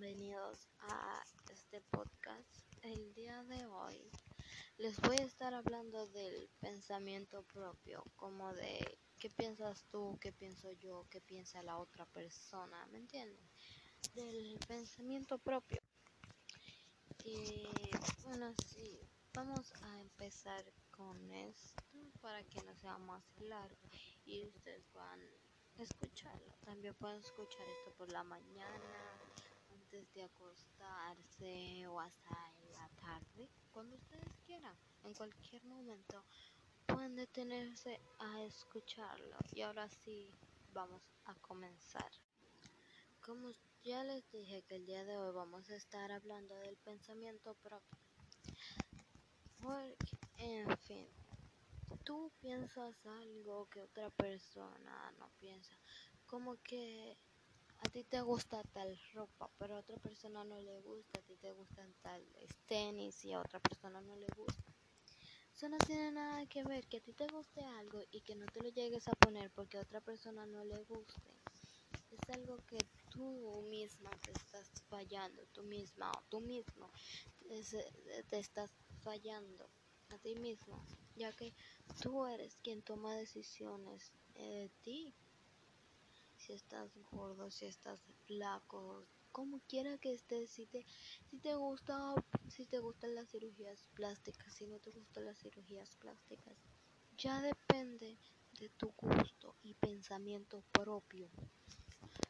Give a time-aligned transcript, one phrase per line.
[0.00, 2.48] bienvenidos a este podcast.
[2.80, 4.10] El día de hoy
[4.78, 10.72] les voy a estar hablando del pensamiento propio, como de qué piensas tú, qué pienso
[10.72, 13.46] yo, qué piensa la otra persona, ¿me entienden?
[14.14, 15.82] Del pensamiento propio.
[17.22, 17.68] Y
[18.22, 18.98] bueno, sí,
[19.34, 21.84] vamos a empezar con esto
[22.22, 23.76] para que no sea más largo
[24.24, 25.20] y ustedes puedan
[25.76, 26.54] escucharlo.
[26.64, 29.20] También pueden escuchar esto por la mañana,
[29.90, 36.24] antes de acostarse o hasta en la tarde, cuando ustedes quieran, en cualquier momento
[36.86, 39.36] pueden detenerse a escucharlo.
[39.52, 40.30] Y ahora sí,
[40.72, 42.08] vamos a comenzar.
[43.20, 43.50] Como
[43.82, 47.98] ya les dije que el día de hoy vamos a estar hablando del pensamiento propio.
[49.60, 51.08] Porque, en fin,
[52.04, 55.76] tú piensas algo que otra persona no piensa.
[56.26, 57.16] Como que
[57.82, 61.18] a ti te gusta tal ropa, pero a otra persona no le gusta.
[61.18, 62.22] A ti te gustan tal
[62.66, 64.70] tenis y a otra persona no le gusta.
[65.54, 68.48] Eso no tiene nada que ver que a ti te guste algo y que no
[68.48, 71.30] te lo llegues a poner porque a otra persona no le guste.
[72.10, 76.90] Es algo que tú misma te estás fallando, tú misma o tú mismo
[78.28, 79.70] te estás fallando
[80.08, 80.84] a ti mismo,
[81.14, 81.54] ya que
[82.00, 85.14] tú eres quien toma decisiones de ti.
[86.50, 90.84] Si estás gordo, si estás flaco, como quiera que estés, si te,
[91.30, 92.12] si te gusta,
[92.48, 96.56] si te gustan las cirugías plásticas, si no te gustan las cirugías plásticas,
[97.16, 98.18] ya depende
[98.58, 101.30] de tu gusto y pensamiento propio.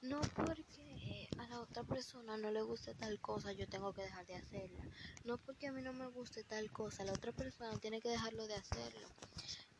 [0.00, 4.24] No porque a la otra persona no le guste tal cosa, yo tengo que dejar
[4.24, 4.88] de hacerla.
[5.24, 8.46] No porque a mí no me guste tal cosa, la otra persona tiene que dejarlo
[8.46, 9.08] de hacerlo.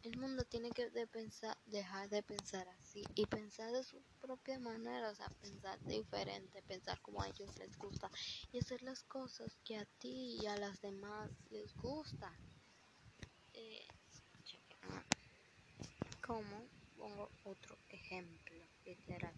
[0.07, 5.11] El mundo tiene que pensar, dejar de pensar así y pensar de su propia manera,
[5.11, 8.09] o sea, pensar diferente, pensar como a ellos les gusta
[8.53, 12.33] y hacer las cosas que a ti y a las demás les gusta.
[13.55, 13.89] Eh,
[16.25, 19.35] como pongo otro ejemplo, literal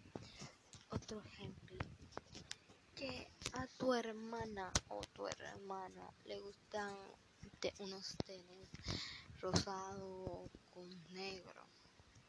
[0.89, 1.77] otro ejemplo.
[2.95, 6.95] Que a tu hermana o tu hermano le gustan
[7.79, 8.69] unos tenis
[9.41, 10.49] rosado
[11.11, 11.65] negro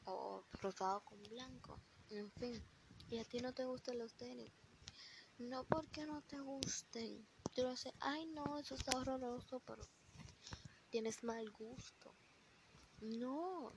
[0.05, 1.79] o rosado con blanco,
[2.11, 2.63] en fin.
[3.11, 4.53] Y a ti no te gustan los tenis.
[5.39, 7.27] No porque no te gusten.
[7.55, 9.83] Tú lo haces, ay no, eso está horroroso, pero
[10.91, 12.15] tienes mal gusto.
[13.01, 13.73] No,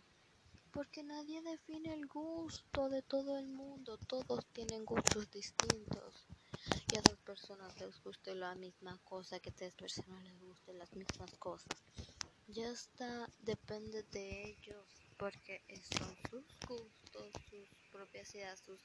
[0.72, 6.28] porque nadie define el gusto de todo el mundo, todos tienen gustos distintos.
[6.92, 10.78] Y a dos personas les guste la misma cosa, que a tres personas les gusten
[10.78, 11.84] las mismas cosas.
[12.48, 14.86] Ya está, depende de ellos,
[15.18, 18.80] porque son sus gustos, sus propias ideas, sus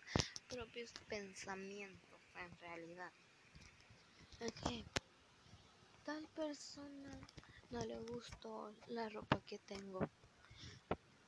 [0.48, 3.12] propios pensamientos en realidad.
[4.40, 4.84] Ok,
[6.04, 7.20] tal persona
[7.70, 10.00] no le gustó la ropa que tengo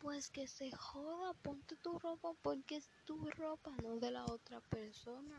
[0.00, 4.60] pues que se joda, ponte tu ropa porque es tu ropa, no de la otra
[4.62, 5.36] persona.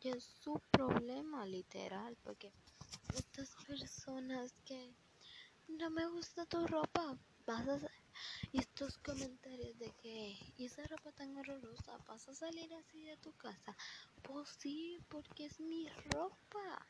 [0.00, 2.52] Y es su problema, literal, porque
[3.16, 4.94] estas personas que
[5.68, 7.78] no me gusta tu ropa, vas a
[8.52, 13.76] estos comentarios de que esa ropa tan horrorosa, vas a salir así de tu casa.
[14.22, 16.86] Pues sí, porque es mi ropa.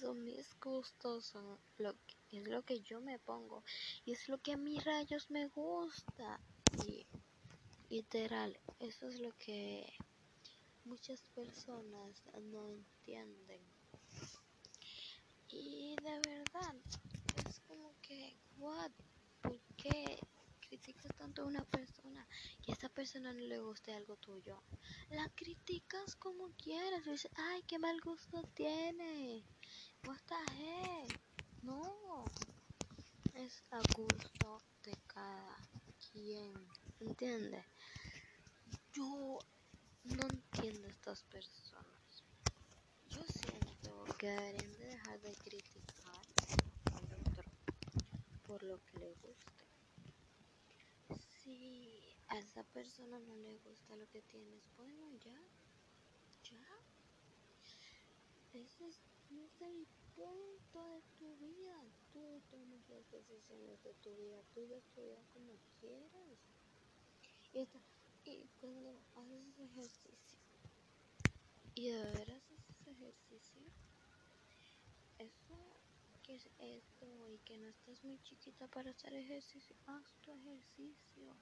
[0.00, 3.62] Son mis gustos, son lo que, es lo que yo me pongo
[4.04, 6.40] y es lo que a mis rayos me gusta.
[6.86, 7.06] Y
[7.88, 9.92] literal, eso es lo que
[10.84, 13.60] muchas personas no entienden.
[15.48, 16.74] Y de verdad,
[18.02, 18.90] que, what,
[19.42, 20.18] ¿por qué
[20.60, 22.26] criticas tanto a una persona
[22.66, 24.62] y a esa persona no le guste algo tuyo?
[25.10, 29.44] La criticas como quieras, dices, ay, qué mal gusto tiene.
[30.06, 31.18] What the
[31.62, 32.24] No,
[33.34, 35.56] es a gusto de cada
[36.10, 36.54] quien,
[37.00, 37.64] ¿entiendes?
[38.92, 39.38] Yo
[40.04, 42.24] no entiendo estas personas.
[43.08, 45.95] Yo siento que deberían de dejar de criticar
[48.46, 49.64] por lo que le guste.
[51.42, 55.40] Si a esa persona no le gusta lo que tienes, bueno, ya,
[56.50, 56.66] ya.
[58.52, 59.00] Ese es,
[59.60, 61.82] el punto de tu vida.
[62.12, 64.42] Tú tomas las decisiones de tu vida.
[64.54, 66.38] Tú ves tu vida como quieras.
[67.52, 70.38] Y, y cuando haces ejercicio
[71.74, 73.62] y de veras haces ejercicio,
[75.18, 75.76] eso
[76.22, 81.34] que es esto y que no estás muy chiquita para hacer ejercicio, haz tu ejercicio.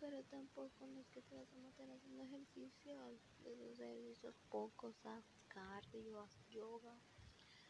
[0.00, 3.08] pero tampoco no que te vas a matar haciendo ejercicio,
[3.44, 7.00] esos ejercicios pocos, haz cardio, haz yoga,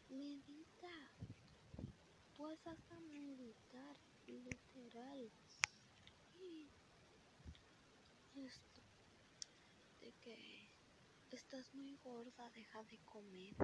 [0.08, 1.12] medita,
[2.34, 5.30] tú vas a meditar, literal,
[6.40, 6.70] y
[8.34, 8.82] esto,
[10.00, 10.70] de que
[11.30, 13.54] estás muy gorda, deja de comer,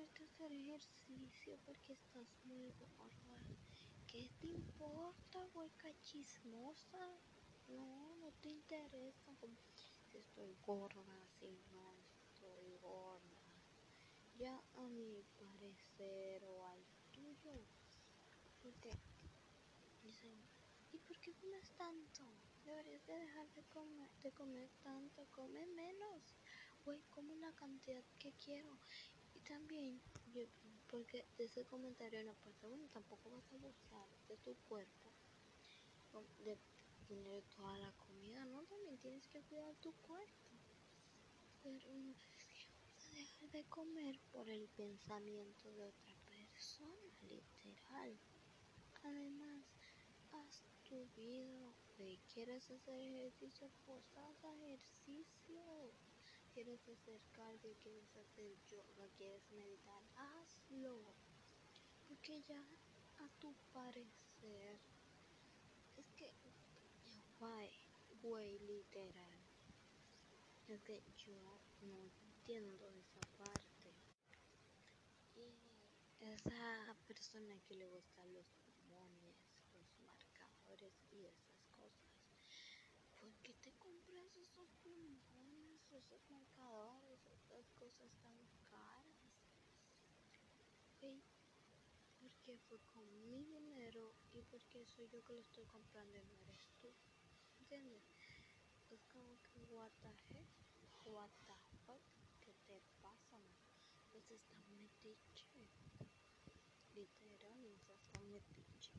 [0.00, 3.36] ponerte a hacer ejercicio porque estás muy gorda.
[4.06, 7.20] ¿Qué te importa, hueca chismosa?
[7.68, 9.36] No, no te interesa
[9.74, 11.04] si estoy gorda,
[11.38, 13.42] si no estoy gorda.
[14.38, 16.82] Ya a mi parecer o al
[17.12, 17.60] tuyo.
[18.62, 18.90] Porque
[20.92, 22.24] ¿y por qué comes tanto?
[22.64, 26.22] Deberías de dejar de comer, de comer tanto, come menos.
[26.84, 28.78] Güey, como la cantidad que quiero.
[29.40, 30.02] Y también,
[30.34, 30.42] yo,
[30.90, 35.14] porque ese comentario no pasa, bueno, tampoco vas a abusar de tu cuerpo,
[36.44, 36.58] de
[37.08, 38.62] tener toda la comida, ¿no?
[38.64, 40.50] También tienes que cuidar tu cuerpo.
[41.62, 47.10] Pero no es que vas a dejar de comer por el pensamiento de otra persona,
[47.22, 48.20] literal.
[49.02, 49.64] Además,
[50.32, 52.18] haz tu vida, güey.
[52.34, 53.70] ¿Quieres hacer ejercicio?
[53.86, 55.92] Pues haz ejercicio
[56.52, 61.14] quieres hacer cardio, quieres hacer yoga, quieres meditar, hazlo.
[62.08, 62.60] Porque ya
[63.18, 64.78] a tu parecer
[65.96, 66.32] es que,
[67.38, 67.70] guay,
[68.22, 69.38] güey, literal.
[70.68, 73.94] Es que yo no entiendo esa parte.
[75.36, 75.54] Y
[76.20, 79.36] esa persona que le gustan los pulmones,
[79.74, 82.10] los marcadores y esas cosas.
[83.18, 85.29] ¿Por qué te compras esos pulmones,
[85.92, 88.36] esos marcadores, esas cosas tan
[88.70, 89.06] caras?
[91.02, 91.22] ¿Y
[92.20, 96.34] porque fue con mi dinero y porque soy yo que lo estoy comprando y no
[96.44, 96.92] eres tú.
[97.60, 98.02] ¿Entiendes?
[98.90, 100.46] Es como que, what the heck,
[101.06, 101.54] what the
[101.86, 102.02] fuck,
[102.40, 103.56] ¿qué te pasa, man?
[104.10, 105.46] Pues está metiche.
[106.94, 108.90] Literal, está metiche.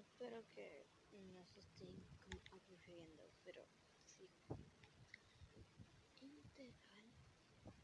[0.00, 0.86] espero que
[1.20, 1.44] no
[2.20, 3.66] como aburriendo, pero
[4.04, 4.30] sí.
[6.20, 7.12] Literal,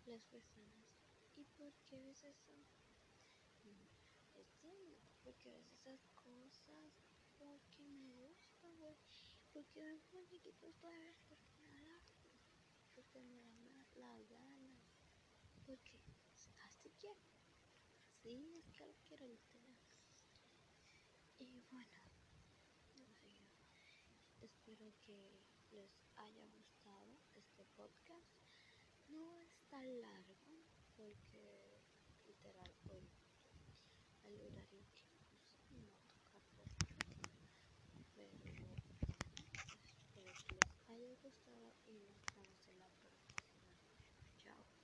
[0.07, 0.87] las personas.
[1.37, 2.53] ¿Y por qué ves eso?
[4.35, 6.93] Entiendo, porque ves esas cosas,
[7.37, 8.97] porque me gusta, güey.
[9.53, 12.01] Porque ven muñequitos todavía porque me da
[12.95, 14.81] porque me da la gana.
[15.67, 16.01] Porque
[16.65, 17.21] así quiero.
[18.19, 19.77] Así es que lo quiero literal.
[21.39, 22.08] Y bueno.
[24.49, 25.41] Espero que
[25.71, 28.27] les haya gustado este podcast.
[29.09, 30.37] No es tan largo
[30.97, 31.83] porque
[32.27, 33.09] literal hoy
[34.25, 35.93] el horario que puse no
[36.31, 37.19] toca mucho.
[38.15, 38.77] Pero espero
[40.15, 42.28] que les haya gustado y no